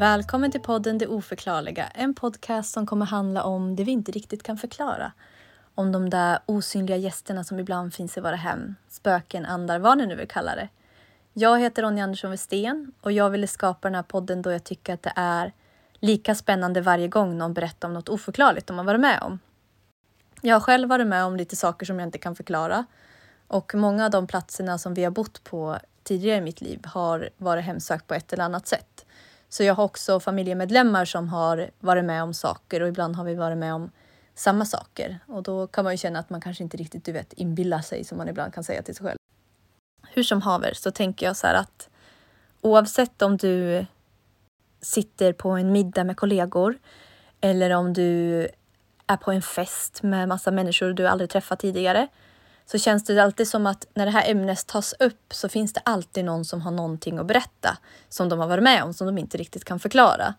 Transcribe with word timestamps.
Välkommen 0.00 0.50
till 0.50 0.60
podden 0.60 0.98
Det 0.98 1.06
oförklarliga, 1.06 1.86
en 1.86 2.14
podcast 2.14 2.72
som 2.72 2.86
kommer 2.86 3.06
handla 3.06 3.42
om 3.42 3.76
det 3.76 3.84
vi 3.84 3.92
inte 3.92 4.12
riktigt 4.12 4.42
kan 4.42 4.58
förklara. 4.58 5.12
Om 5.74 5.92
de 5.92 6.10
där 6.10 6.38
osynliga 6.46 6.96
gästerna 6.96 7.44
som 7.44 7.58
ibland 7.58 7.94
finns 7.94 8.16
i 8.16 8.20
våra 8.20 8.36
hem, 8.36 8.74
spöken, 8.88 9.46
andar, 9.46 9.78
vad 9.78 9.98
ni 9.98 10.06
nu 10.06 10.14
vill 10.16 10.28
kalla 10.28 10.54
det. 10.54 10.68
Jag 11.32 11.60
heter 11.60 11.82
Ronja 11.82 12.04
Andersson 12.04 12.30
Westén 12.30 12.92
och 13.00 13.12
jag 13.12 13.30
ville 13.30 13.46
skapa 13.46 13.88
den 13.88 13.94
här 13.94 14.02
podden 14.02 14.42
då 14.42 14.52
jag 14.52 14.64
tycker 14.64 14.94
att 14.94 15.02
det 15.02 15.12
är 15.16 15.52
lika 15.98 16.34
spännande 16.34 16.80
varje 16.80 17.08
gång 17.08 17.38
någon 17.38 17.54
berättar 17.54 17.88
om 17.88 17.94
något 17.94 18.08
oförklarligt 18.08 18.66
de 18.66 18.78
har 18.78 18.84
varit 18.84 19.00
med 19.00 19.22
om. 19.22 19.38
Jag 20.40 20.54
har 20.54 20.60
själv 20.60 20.88
varit 20.88 21.06
med 21.06 21.24
om 21.24 21.36
lite 21.36 21.56
saker 21.56 21.86
som 21.86 21.98
jag 21.98 22.08
inte 22.08 22.18
kan 22.18 22.36
förklara 22.36 22.84
och 23.46 23.74
många 23.74 24.04
av 24.04 24.10
de 24.10 24.26
platserna 24.26 24.78
som 24.78 24.94
vi 24.94 25.04
har 25.04 25.10
bott 25.10 25.44
på 25.44 25.78
tidigare 26.02 26.38
i 26.38 26.40
mitt 26.40 26.60
liv 26.60 26.80
har 26.84 27.30
varit 27.36 27.64
hemsökt 27.64 28.06
på 28.06 28.14
ett 28.14 28.32
eller 28.32 28.44
annat 28.44 28.66
sätt. 28.66 28.99
Så 29.50 29.62
jag 29.64 29.74
har 29.74 29.84
också 29.84 30.20
familjemedlemmar 30.20 31.04
som 31.04 31.28
har 31.28 31.70
varit 31.80 32.04
med 32.04 32.22
om 32.22 32.34
saker 32.34 32.80
och 32.80 32.88
ibland 32.88 33.16
har 33.16 33.24
vi 33.24 33.34
varit 33.34 33.58
med 33.58 33.74
om 33.74 33.90
samma 34.34 34.64
saker. 34.64 35.18
Och 35.26 35.42
då 35.42 35.66
kan 35.66 35.84
man 35.84 35.92
ju 35.92 35.96
känna 35.96 36.18
att 36.18 36.30
man 36.30 36.40
kanske 36.40 36.62
inte 36.62 36.76
riktigt, 36.76 37.04
du 37.04 37.12
vet, 37.12 37.32
inbillar 37.32 37.80
sig 37.80 38.04
som 38.04 38.18
man 38.18 38.28
ibland 38.28 38.54
kan 38.54 38.64
säga 38.64 38.82
till 38.82 38.94
sig 38.94 39.06
själv. 39.06 39.16
Hur 40.08 40.22
som 40.22 40.42
haver 40.42 40.74
så 40.74 40.90
tänker 40.90 41.26
jag 41.26 41.36
så 41.36 41.46
här 41.46 41.54
att 41.54 41.88
oavsett 42.60 43.22
om 43.22 43.36
du 43.36 43.86
sitter 44.80 45.32
på 45.32 45.50
en 45.50 45.72
middag 45.72 46.04
med 46.04 46.16
kollegor 46.16 46.78
eller 47.40 47.70
om 47.70 47.92
du 47.92 48.40
är 49.06 49.16
på 49.16 49.32
en 49.32 49.42
fest 49.42 50.02
med 50.02 50.28
massa 50.28 50.50
människor 50.50 50.92
du 50.92 51.08
aldrig 51.08 51.30
träffat 51.30 51.58
tidigare 51.58 52.08
så 52.70 52.78
känns 52.78 53.04
det 53.04 53.22
alltid 53.22 53.48
som 53.48 53.66
att 53.66 53.86
när 53.94 54.06
det 54.06 54.12
här 54.12 54.30
ämnet 54.30 54.66
tas 54.66 54.94
upp 54.98 55.34
så 55.34 55.48
finns 55.48 55.72
det 55.72 55.80
alltid 55.84 56.24
någon 56.24 56.44
som 56.44 56.60
har 56.60 56.70
någonting 56.70 57.18
att 57.18 57.26
berätta 57.26 57.78
som 58.08 58.28
de 58.28 58.38
har 58.38 58.46
varit 58.46 58.64
med 58.64 58.82
om 58.82 58.94
som 58.94 59.06
de 59.06 59.18
inte 59.18 59.38
riktigt 59.38 59.64
kan 59.64 59.80
förklara. 59.80 60.34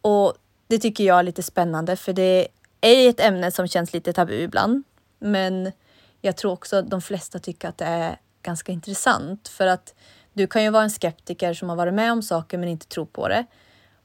Och 0.00 0.34
det 0.66 0.78
tycker 0.78 1.04
jag 1.04 1.18
är 1.18 1.22
lite 1.22 1.42
spännande 1.42 1.96
för 1.96 2.12
det 2.12 2.48
är 2.80 3.08
ett 3.08 3.20
ämne 3.20 3.50
som 3.50 3.68
känns 3.68 3.92
lite 3.92 4.12
tabu 4.12 4.34
ibland. 4.34 4.84
Men 5.18 5.72
jag 6.20 6.36
tror 6.36 6.52
också 6.52 6.76
att 6.76 6.90
de 6.90 7.02
flesta 7.02 7.38
tycker 7.38 7.68
att 7.68 7.78
det 7.78 7.84
är 7.84 8.18
ganska 8.42 8.72
intressant 8.72 9.48
för 9.48 9.66
att 9.66 9.94
du 10.32 10.46
kan 10.46 10.64
ju 10.64 10.70
vara 10.70 10.82
en 10.82 10.90
skeptiker 10.90 11.54
som 11.54 11.68
har 11.68 11.76
varit 11.76 11.94
med 11.94 12.12
om 12.12 12.22
saker 12.22 12.58
men 12.58 12.68
inte 12.68 12.86
tror 12.86 13.06
på 13.06 13.28
det. 13.28 13.46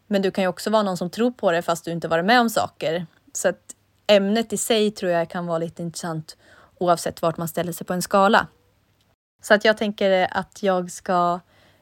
Men 0.08 0.22
du 0.22 0.32
kan 0.32 0.44
ju 0.44 0.48
också 0.48 0.70
vara 0.70 0.84
någon 0.84 0.98
som 0.98 1.10
tror 1.10 1.32
på 1.32 1.52
det 1.52 1.62
fast 1.62 1.86
du 1.86 1.92
inte 1.92 2.08
varit 2.08 2.26
med 2.26 2.42
om 2.42 2.50
saker. 2.50 3.06
Så 3.34 3.48
att 3.50 3.76
ämnet 4.08 4.54
i 4.54 4.58
sig 4.58 4.92
tror 4.92 5.12
jag 5.12 5.30
kan 5.30 5.46
vara 5.46 5.58
lite 5.58 5.82
intressant 5.82 6.38
oavsett 6.78 7.22
vart 7.22 7.38
man 7.38 7.48
ställer 7.48 7.72
sig 7.72 7.88
på 7.88 7.94
en 7.94 8.02
skala. 8.02 8.48
Så 9.44 9.54
att 9.54 9.66
jag 9.66 9.78
tänker 9.78 10.28
att 10.32 10.64
jag 10.64 10.92
ska 10.92 11.40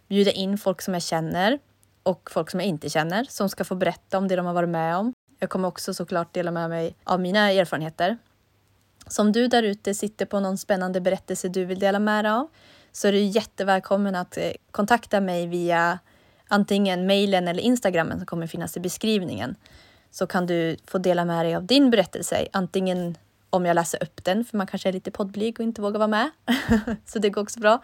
bjuda 0.08 0.31
in 0.31 0.58
folk 0.58 0.81
som 0.81 0.94
jag 0.94 1.03
känner 1.03 1.59
och 2.03 2.31
folk 2.31 2.52
som 2.52 2.59
jag 2.59 2.69
inte 2.69 2.89
känner 2.89 3.23
som 3.23 3.49
ska 3.49 3.64
få 3.64 3.75
berätta 3.75 4.17
om 4.17 4.27
det 4.27 4.36
de 4.36 4.45
har 4.45 4.53
varit 4.53 4.69
med 4.69 4.97
om. 4.97 5.14
Jag 5.39 5.49
kommer 5.49 5.67
också 5.67 5.94
såklart 5.94 6.33
dela 6.33 6.52
med 6.52 6.69
mig 6.69 6.95
av 7.03 7.19
mina 7.19 7.52
erfarenheter. 7.52 8.17
Så 9.08 9.21
om 9.21 9.31
du 9.31 9.47
där 9.47 9.64
ute 9.64 9.94
sitter 9.94 10.25
på 10.25 10.39
någon 10.39 10.58
spännande 10.58 11.02
berättelse 11.02 11.49
du 11.49 11.66
vill 11.66 11.80
dela 11.80 11.99
med 11.99 12.25
dig 12.25 12.31
av 12.31 12.47
så 12.91 13.08
är 13.08 13.11
du 13.11 13.19
jättevälkommen 13.19 14.16
att 14.16 14.38
eh, 14.38 14.52
kontakta 14.71 15.21
mig 15.21 15.47
via 15.47 15.99
antingen 16.47 17.05
mejlen 17.05 17.47
eller 17.47 17.64
Instagrammen 17.64 18.17
som 18.17 18.25
kommer 18.25 18.47
finnas 18.47 18.77
i 18.77 18.80
beskrivningen. 18.80 19.55
Så 20.11 20.27
kan 20.27 20.45
du 20.45 20.77
få 20.88 20.97
dela 20.97 21.25
med 21.25 21.45
dig 21.45 21.55
av 21.55 21.66
din 21.66 21.89
berättelse, 21.89 22.47
antingen 22.53 23.17
om 23.53 23.65
jag 23.65 23.75
läser 23.75 24.03
upp 24.03 24.23
den, 24.23 24.45
för 24.45 24.57
man 24.57 24.67
kanske 24.67 24.89
är 24.89 24.93
lite 24.93 25.11
poddblyg 25.11 25.59
och 25.59 25.63
inte 25.63 25.81
vågar 25.81 25.99
vara 25.99 26.07
med. 26.07 26.29
så 27.05 27.19
det 27.19 27.29
går 27.29 27.41
också 27.41 27.59
bra. 27.59 27.83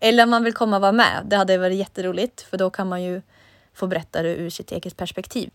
Eller 0.00 0.24
om 0.24 0.30
man 0.30 0.44
vill 0.44 0.54
komma 0.54 0.76
och 0.76 0.82
vara 0.82 0.92
med. 0.92 1.26
Det 1.26 1.36
hade 1.36 1.58
varit 1.58 1.78
jätteroligt, 1.78 2.40
för 2.40 2.58
då 2.58 2.70
kan 2.70 2.88
man 2.88 3.02
ju 3.02 3.22
få 3.74 3.86
berätta 3.86 4.22
det 4.22 4.36
ur 4.36 4.50
sitt 4.50 4.72
eget 4.72 4.96
perspektiv. 4.96 5.50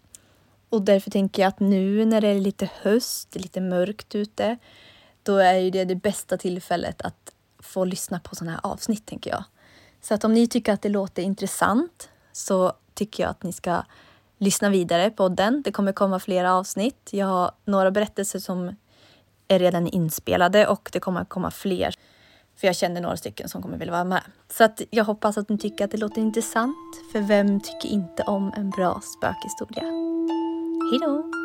Och 0.69 0.81
därför 0.81 1.11
tänker 1.11 1.41
jag 1.41 1.49
att 1.49 1.59
nu 1.59 2.05
när 2.05 2.21
det 2.21 2.27
är 2.27 2.39
lite 2.39 2.69
höst, 2.81 3.35
lite 3.35 3.61
mörkt 3.61 4.15
ute, 4.15 4.57
då 5.23 5.37
är 5.37 5.53
ju 5.53 5.69
det 5.69 5.85
det 5.85 5.95
bästa 5.95 6.37
tillfället 6.37 7.01
att 7.01 7.31
få 7.59 7.85
lyssna 7.85 8.19
på 8.19 8.35
sådana 8.35 8.51
här 8.51 8.71
avsnitt, 8.71 9.05
tänker 9.05 9.29
jag. 9.29 9.43
Så 10.01 10.13
att 10.13 10.23
om 10.23 10.33
ni 10.33 10.47
tycker 10.47 10.73
att 10.73 10.81
det 10.81 10.89
låter 10.89 11.23
intressant 11.23 12.09
så 12.31 12.73
tycker 12.93 13.23
jag 13.23 13.29
att 13.29 13.43
ni 13.43 13.53
ska 13.53 13.83
lyssna 14.37 14.69
vidare 14.69 15.09
på 15.09 15.29
den. 15.29 15.61
Det 15.61 15.71
kommer 15.71 15.91
komma 15.91 16.19
flera 16.19 16.53
avsnitt. 16.53 17.09
Jag 17.11 17.27
har 17.27 17.51
några 17.65 17.91
berättelser 17.91 18.39
som 18.39 18.75
är 19.47 19.59
redan 19.59 19.87
inspelade 19.87 20.67
och 20.67 20.89
det 20.93 20.99
kommer 20.99 21.25
komma 21.25 21.51
fler. 21.51 21.95
För 22.57 22.67
jag 22.67 22.75
känner 22.75 23.01
några 23.01 23.17
stycken 23.17 23.49
som 23.49 23.61
kommer 23.61 23.77
vilja 23.77 23.91
vara 23.91 24.03
med. 24.03 24.23
Så 24.49 24.63
att 24.63 24.81
jag 24.89 25.03
hoppas 25.03 25.37
att 25.37 25.49
ni 25.49 25.57
tycker 25.57 25.85
att 25.85 25.91
det 25.91 25.97
låter 25.97 26.21
intressant. 26.21 26.75
För 27.11 27.19
vem 27.19 27.59
tycker 27.59 27.89
inte 27.89 28.23
om 28.23 28.53
en 28.57 28.69
bra 28.69 29.01
spökhistoria? 29.01 29.83
Hejdå! 30.91 31.44